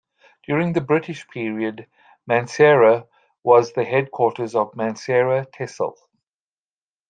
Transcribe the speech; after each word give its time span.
During 0.47 0.73
the 0.73 0.81
British 0.81 1.27
period, 1.27 1.85
Mansehra 2.27 3.05
was 3.43 3.73
the 3.73 3.83
headquarters 3.83 4.55
of 4.55 4.71
Mansehra 4.73 5.45
"Tehsil". 5.51 5.93